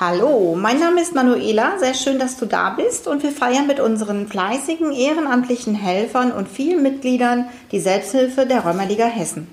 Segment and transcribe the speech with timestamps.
[0.00, 1.78] Hallo, mein Name ist Manuela.
[1.78, 6.48] Sehr schön, dass du da bist und wir feiern mit unseren fleißigen ehrenamtlichen Helfern und
[6.48, 9.46] vielen Mitgliedern die Selbsthilfe der Rheumaliga Hessen.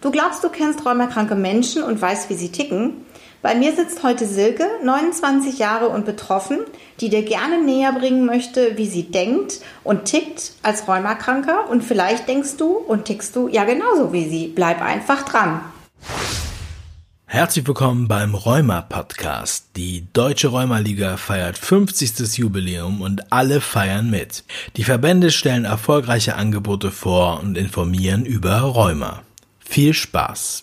[0.00, 3.04] Du glaubst, du kennst rheumakranke Menschen und weißt, wie sie ticken?
[3.42, 6.60] Bei mir sitzt heute Silke, 29 Jahre und betroffen,
[7.00, 11.68] die dir gerne näher bringen möchte, wie sie denkt und tickt als Rheumakranker.
[11.68, 14.46] Und vielleicht denkst du und tickst du ja genauso wie sie.
[14.46, 15.60] Bleib einfach dran.
[17.32, 19.68] Herzlich willkommen beim Rheuma Podcast.
[19.74, 22.36] Die Deutsche Rheumaliga feiert 50.
[22.36, 24.44] Jubiläum und alle feiern mit.
[24.76, 29.22] Die Verbände stellen erfolgreiche Angebote vor und informieren über Rheuma.
[29.60, 30.60] Viel Spaß!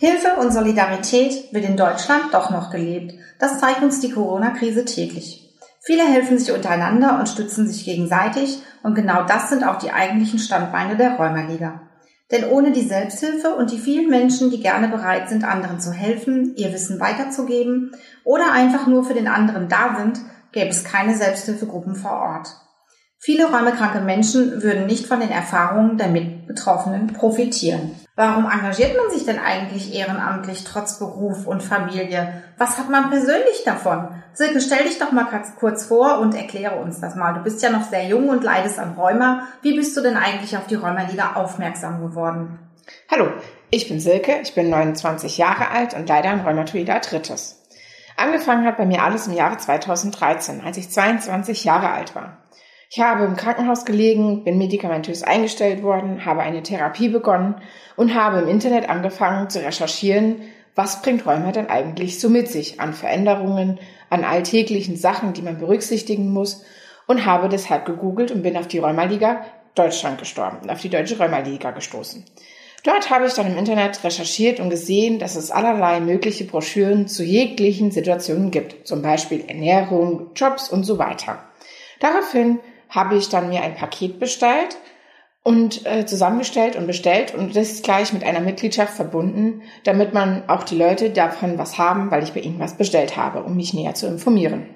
[0.00, 3.14] Hilfe und Solidarität wird in Deutschland doch noch gelebt.
[3.38, 5.43] Das zeigt uns die Corona-Krise täglich.
[5.84, 10.38] Viele helfen sich untereinander und stützen sich gegenseitig und genau das sind auch die eigentlichen
[10.38, 11.82] Standbeine der Rheumaliga.
[12.30, 16.54] Denn ohne die Selbsthilfe und die vielen Menschen, die gerne bereit sind, anderen zu helfen,
[16.56, 17.92] ihr Wissen weiterzugeben
[18.24, 20.20] oder einfach nur für den anderen da sind,
[20.52, 22.48] gäbe es keine Selbsthilfegruppen vor Ort.
[23.18, 27.92] Viele räumekranke Menschen würden nicht von den Erfahrungen der Mitbetroffenen profitieren.
[28.16, 32.44] Warum engagiert man sich denn eigentlich ehrenamtlich trotz Beruf und Familie?
[32.56, 34.22] Was hat man persönlich davon?
[34.32, 35.26] Silke, stell dich doch mal
[35.58, 37.32] kurz vor und erkläre uns das mal.
[37.32, 39.48] Du bist ja noch sehr jung und leidest an Rheuma.
[39.62, 42.60] Wie bist du denn eigentlich auf die Rheumaliga aufmerksam geworden?
[43.10, 43.32] Hallo,
[43.70, 47.62] ich bin Silke, ich bin 29 Jahre alt und leide an Rheumatoid Arthritis.
[48.16, 52.36] Angefangen hat bei mir alles im Jahre 2013, als ich 22 Jahre alt war.
[52.90, 57.56] Ich habe im Krankenhaus gelegen, bin medikamentös eingestellt worden, habe eine Therapie begonnen
[57.96, 60.42] und habe im Internet angefangen zu recherchieren,
[60.74, 63.78] was bringt Rheuma denn eigentlich so mit sich an Veränderungen,
[64.10, 66.64] an alltäglichen Sachen, die man berücksichtigen muss
[67.06, 71.70] und habe deshalb gegoogelt und bin auf die Rheumaliga Deutschland gestorben, auf die Deutsche Rheumaliga
[71.70, 72.24] gestoßen.
[72.84, 77.24] Dort habe ich dann im Internet recherchiert und gesehen, dass es allerlei mögliche Broschüren zu
[77.24, 81.38] jeglichen Situationen gibt, zum Beispiel Ernährung, Jobs und so weiter.
[82.00, 82.60] Daraufhin
[82.94, 84.76] habe ich dann mir ein Paket bestellt
[85.42, 90.48] und äh, zusammengestellt und bestellt und das ist gleich mit einer Mitgliedschaft verbunden, damit man
[90.48, 93.74] auch die Leute davon was haben, weil ich bei ihnen was bestellt habe, um mich
[93.74, 94.68] näher zu informieren.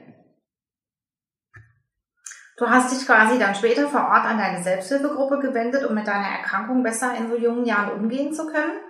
[2.58, 6.26] Du hast dich quasi dann später vor Ort an deine Selbsthilfegruppe gewendet, um mit deiner
[6.26, 8.80] Erkrankung besser in so jungen Jahren umgehen zu können.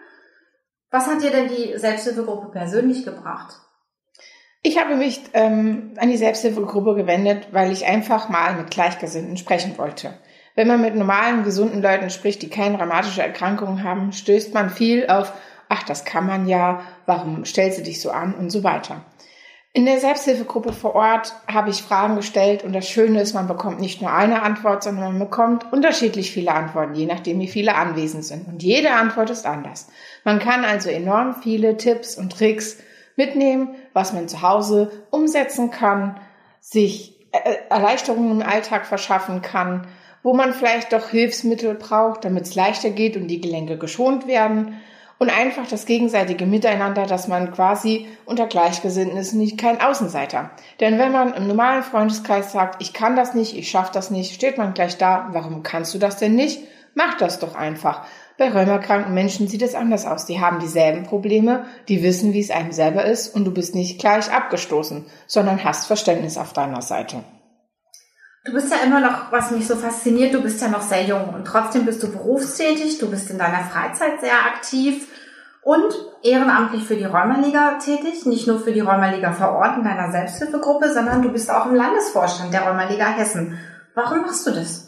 [0.90, 3.67] Was hat dir denn die Selbsthilfegruppe persönlich gebracht?
[4.62, 9.78] Ich habe mich ähm, an die Selbsthilfegruppe gewendet, weil ich einfach mal mit Gleichgesinnten sprechen
[9.78, 10.14] wollte.
[10.56, 15.06] Wenn man mit normalen, gesunden Leuten spricht, die keine dramatische Erkrankung haben, stößt man viel
[15.06, 15.32] auf,
[15.68, 19.04] ach, das kann man ja, warum stellst du dich so an und so weiter.
[19.72, 23.78] In der Selbsthilfegruppe vor Ort habe ich Fragen gestellt und das Schöne ist, man bekommt
[23.78, 28.24] nicht nur eine Antwort, sondern man bekommt unterschiedlich viele Antworten, je nachdem, wie viele anwesend
[28.24, 28.48] sind.
[28.48, 29.86] Und jede Antwort ist anders.
[30.24, 32.78] Man kann also enorm viele Tipps und Tricks
[33.14, 36.20] mitnehmen, was man zu Hause umsetzen kann,
[36.60, 39.86] sich äh, Erleichterungen im Alltag verschaffen kann,
[40.22, 44.80] wo man vielleicht doch Hilfsmittel braucht, damit es leichter geht und die Gelenke geschont werden
[45.18, 50.50] und einfach das gegenseitige Miteinander, dass man quasi unter Gleichgesinnten ist, nicht kein Außenseiter.
[50.80, 54.34] Denn wenn man im normalen Freundeskreis sagt, ich kann das nicht, ich schaffe das nicht,
[54.34, 56.60] steht man gleich da, warum kannst du das denn nicht?
[56.98, 58.06] Mach das doch einfach.
[58.38, 60.26] Bei rheumakranken Menschen sieht es anders aus.
[60.26, 64.00] Die haben dieselben Probleme, die wissen, wie es einem selber ist und du bist nicht
[64.00, 67.22] gleich abgestoßen, sondern hast Verständnis auf deiner Seite.
[68.44, 71.34] Du bist ja immer noch, was mich so fasziniert, du bist ja noch sehr jung
[71.34, 75.06] und trotzdem bist du berufstätig, du bist in deiner Freizeit sehr aktiv
[75.62, 75.94] und
[76.24, 80.92] ehrenamtlich für die Rheumaliga tätig, nicht nur für die Rheumaliga vor Ort in deiner Selbsthilfegruppe,
[80.92, 83.56] sondern du bist auch im Landesvorstand der Rheumaliga Hessen.
[83.94, 84.87] Warum machst du das?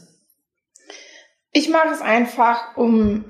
[1.52, 3.24] Ich mache es einfach, um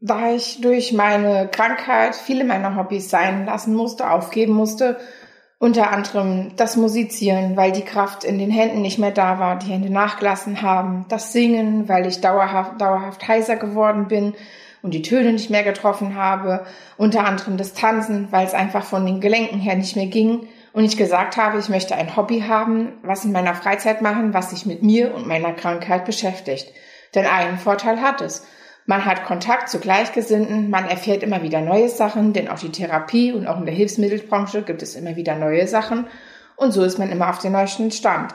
[0.00, 4.98] da ich durch meine Krankheit viele meiner Hobbys sein lassen musste, aufgeben musste,
[5.58, 9.70] unter anderem das Musizieren, weil die Kraft in den Händen nicht mehr da war, die
[9.70, 14.34] Hände nachgelassen haben, das Singen, weil ich dauerhaft, dauerhaft heiser geworden bin
[14.82, 16.66] und die Töne nicht mehr getroffen habe,
[16.96, 20.84] unter anderem das Tanzen, weil es einfach von den Gelenken her nicht mehr ging und
[20.84, 24.66] ich gesagt habe, ich möchte ein Hobby haben, was in meiner Freizeit machen, was sich
[24.66, 26.72] mit mir und meiner Krankheit beschäftigt.
[27.14, 28.46] Denn einen Vorteil hat es.
[28.86, 33.32] Man hat Kontakt zu Gleichgesinnten, man erfährt immer wieder neue Sachen, denn auch die Therapie
[33.32, 36.08] und auch in der Hilfsmittelbranche gibt es immer wieder neue Sachen
[36.56, 38.34] und so ist man immer auf dem neuesten Stand.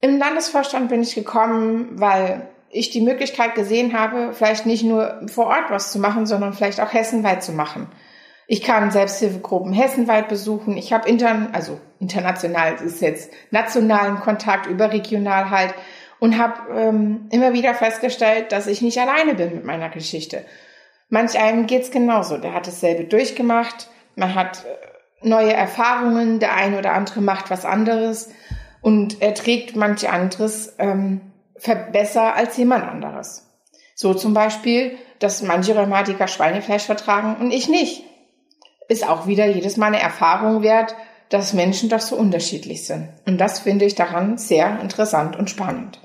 [0.00, 5.46] Im Landesvorstand bin ich gekommen, weil ich die Möglichkeit gesehen habe, vielleicht nicht nur vor
[5.46, 7.86] Ort was zu machen, sondern vielleicht auch hessenweit zu machen.
[8.48, 10.76] Ich kann Selbsthilfegruppen hessenweit besuchen.
[10.76, 15.74] Ich habe intern, also international ist jetzt nationalen Kontakt, überregional halt
[16.22, 20.44] und habe ähm, immer wieder festgestellt, dass ich nicht alleine bin mit meiner Geschichte.
[21.08, 22.38] Manch einem geht's genauso.
[22.38, 23.88] Der hat dasselbe durchgemacht.
[24.14, 26.38] Man hat äh, neue Erfahrungen.
[26.38, 28.30] Der eine oder andere macht was anderes
[28.82, 31.22] und er trägt manch anderes ähm,
[31.90, 33.50] besser als jemand anderes.
[33.96, 38.04] So zum Beispiel, dass manche Rheumatiker Schweinefleisch vertragen und ich nicht.
[38.88, 40.94] Ist auch wieder jedes Mal eine Erfahrung wert,
[41.30, 43.08] dass Menschen doch so unterschiedlich sind.
[43.26, 45.98] Und das finde ich daran sehr interessant und spannend.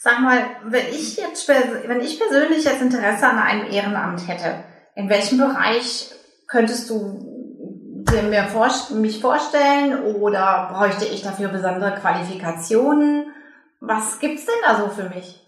[0.00, 4.62] Sag mal, wenn ich jetzt, wenn ich persönlich jetzt Interesse an einem Ehrenamt hätte,
[4.94, 6.12] in welchem Bereich
[6.46, 13.32] könntest du dir mir vor, mich vorstellen oder bräuchte ich dafür besondere Qualifikationen?
[13.80, 15.44] Was gibt's denn da so für mich?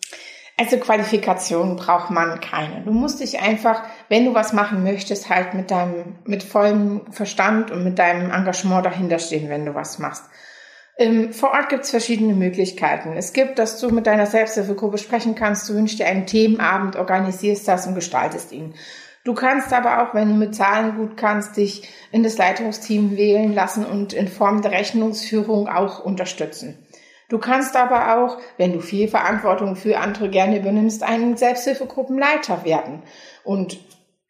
[0.59, 2.83] Also Qualifikationen braucht man keine.
[2.83, 7.71] Du musst dich einfach, wenn du was machen möchtest, halt mit deinem, mit vollem Verstand
[7.71, 10.25] und mit deinem Engagement dahinter stehen, wenn du was machst.
[11.01, 13.15] Ähm, vor Ort gibt es verschiedene Möglichkeiten.
[13.17, 17.67] Es gibt, dass du mit deiner Selbsthilfegruppe sprechen kannst, du wünschst dir einen Themenabend, organisierst
[17.67, 18.75] das und gestaltest ihn.
[19.25, 23.55] Du kannst aber auch, wenn du mit Zahlen gut kannst, dich in das Leitungsteam wählen
[23.55, 26.87] lassen und in Form der Rechnungsführung auch unterstützen.
[27.31, 33.05] Du kannst aber auch, wenn du viel Verantwortung für andere gerne übernimmst, einen Selbsthilfegruppenleiter werden
[33.43, 33.79] und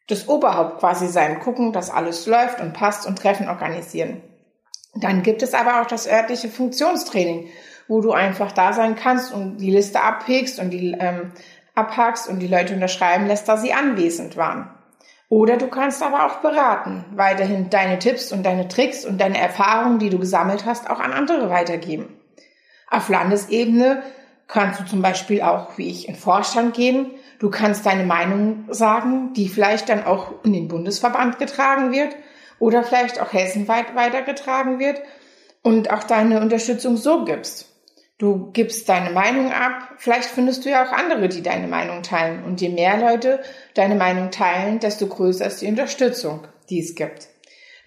[0.07, 4.21] das Oberhaupt quasi sein, gucken, dass alles läuft und passt und Treffen organisieren.
[4.93, 7.49] Dann gibt es aber auch das örtliche Funktionstraining,
[7.87, 11.31] wo du einfach da sein kannst und die Liste abhegst und die ähm,
[11.75, 14.69] abhakst und die Leute unterschreiben lässt, dass sie anwesend waren.
[15.29, 19.97] Oder du kannst aber auch beraten, weiterhin deine Tipps und deine Tricks und deine Erfahrungen,
[19.97, 22.17] die du gesammelt hast, auch an andere weitergeben.
[22.89, 24.03] Auf Landesebene
[24.49, 27.11] kannst du zum Beispiel auch, wie ich, in Vorstand gehen.
[27.39, 32.13] Du kannst deine Meinung sagen, die vielleicht dann auch in den Bundesverband getragen wird
[32.61, 35.01] oder vielleicht auch hessenweit weitergetragen wird
[35.63, 37.67] und auch deine Unterstützung so gibst.
[38.19, 42.43] Du gibst deine Meinung ab, vielleicht findest du ja auch andere, die deine Meinung teilen.
[42.43, 43.39] Und je mehr Leute
[43.73, 47.29] deine Meinung teilen, desto größer ist die Unterstützung, die es gibt.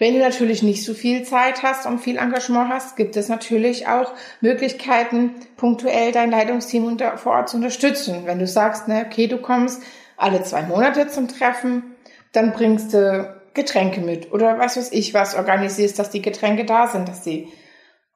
[0.01, 3.87] Wenn du natürlich nicht so viel Zeit hast und viel Engagement hast, gibt es natürlich
[3.87, 8.23] auch Möglichkeiten, punktuell dein Leitungsteam vor Ort zu unterstützen.
[8.25, 9.85] Wenn du sagst, ne, okay, du kommst
[10.17, 11.95] alle zwei Monate zum Treffen,
[12.33, 16.89] dann bringst du Getränke mit oder was weiß ich was, organisierst, dass die Getränke da
[16.89, 17.49] sind, dass sie.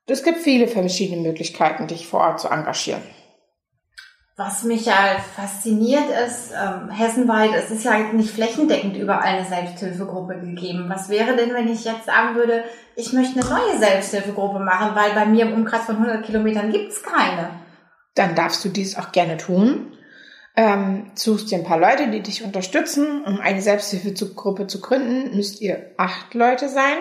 [0.06, 3.02] Es gibt viele verschiedene Möglichkeiten, dich vor Ort zu engagieren.
[4.37, 10.40] Was mich ja fasziniert ist, ähm, hessenweit, es ist ja nicht flächendeckend überall eine Selbsthilfegruppe
[10.40, 10.88] gegeben.
[10.88, 12.64] Was wäre denn, wenn ich jetzt sagen würde,
[12.94, 16.93] ich möchte eine neue Selbsthilfegruppe machen, weil bei mir im Umkreis von 100 Kilometern gibt
[16.93, 17.50] es keine?
[18.14, 19.97] Dann darfst du dies auch gerne tun
[20.58, 23.22] ähm, suchst dir ein paar Leute, die dich unterstützen.
[23.25, 26.96] Um eine Selbsthilfegruppe zu gründen, müsst ihr acht Leute sein,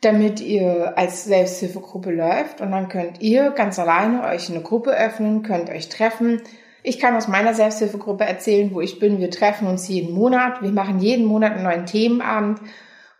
[0.00, 2.60] damit ihr als Selbsthilfegruppe läuft.
[2.60, 6.42] Und dann könnt ihr ganz alleine euch eine Gruppe öffnen, könnt euch treffen.
[6.82, 9.20] Ich kann aus meiner Selbsthilfegruppe erzählen, wo ich bin.
[9.20, 10.60] Wir treffen uns jeden Monat.
[10.60, 12.58] Wir machen jeden Monat einen neuen Themenabend.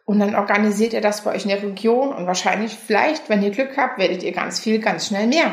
[0.05, 2.13] Und dann organisiert ihr das bei euch in der Region.
[2.13, 5.53] Und wahrscheinlich, vielleicht, wenn ihr Glück habt, werdet ihr ganz viel, ganz schnell mehr.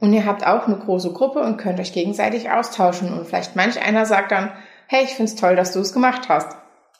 [0.00, 3.12] Und ihr habt auch eine große Gruppe und könnt euch gegenseitig austauschen.
[3.12, 4.52] Und vielleicht manch einer sagt dann,
[4.86, 6.56] hey, ich find's toll, dass du es gemacht hast.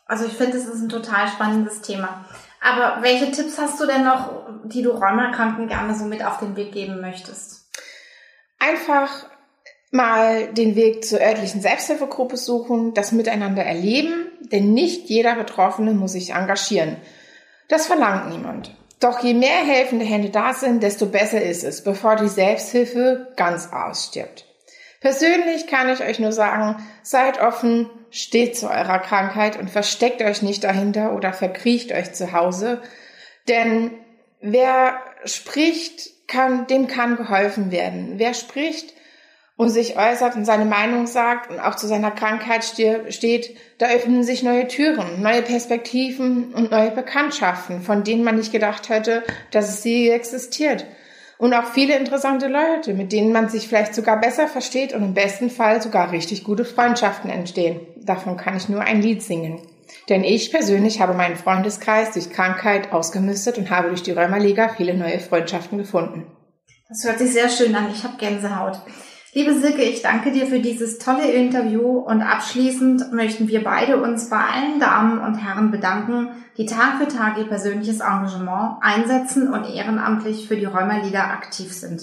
[0.06, 2.24] Also ich finde, es ist ein total spannendes Thema.
[2.60, 4.30] Aber welche Tipps hast du denn noch,
[4.64, 7.70] die du Rheumakranken gerne so mit auf den Weg geben möchtest?
[8.58, 9.26] Einfach
[9.90, 16.12] mal den Weg zur örtlichen Selbsthilfegruppe suchen, das miteinander erleben, denn nicht jeder Betroffene muss
[16.12, 16.96] sich engagieren.
[17.68, 18.74] Das verlangt niemand.
[19.00, 23.72] Doch je mehr helfende Hände da sind, desto besser ist es, bevor die Selbsthilfe ganz
[23.72, 24.44] ausstirbt.
[25.00, 30.42] Persönlich kann ich euch nur sagen, seid offen, steht zu eurer Krankheit und versteckt euch
[30.42, 32.82] nicht dahinter oder verkriecht euch zu Hause.
[33.46, 33.92] Denn
[34.40, 38.14] wer spricht, kann, dem kann geholfen werden.
[38.16, 38.92] Wer spricht,
[39.58, 44.22] und sich äußert und seine Meinung sagt und auch zu seiner Krankheit steht, da öffnen
[44.22, 49.68] sich neue Türen, neue Perspektiven und neue Bekanntschaften, von denen man nicht gedacht hätte, dass
[49.68, 50.86] es sie existiert.
[51.38, 55.14] Und auch viele interessante Leute, mit denen man sich vielleicht sogar besser versteht und im
[55.14, 57.80] besten Fall sogar richtig gute Freundschaften entstehen.
[57.96, 59.60] Davon kann ich nur ein Lied singen.
[60.08, 64.94] Denn ich persönlich habe meinen Freundeskreis durch Krankheit ausgemistet und habe durch die Römerliga viele
[64.94, 66.26] neue Freundschaften gefunden.
[66.88, 67.90] Das hört sich sehr schön an.
[67.92, 68.80] Ich habe Gänsehaut.
[69.34, 74.30] Liebe Silke, ich danke dir für dieses tolle Interview und abschließend möchten wir beide uns
[74.30, 79.68] bei allen Damen und Herren bedanken, die Tag für Tag ihr persönliches Engagement einsetzen und
[79.68, 82.00] ehrenamtlich für die Rheumaliga aktiv sind.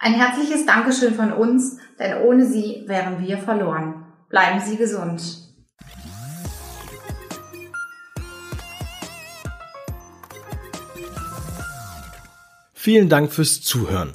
[0.00, 4.06] Ein herzliches Dankeschön von uns, denn ohne sie wären wir verloren.
[4.28, 5.22] Bleiben Sie gesund.
[12.74, 14.14] Vielen Dank fürs Zuhören.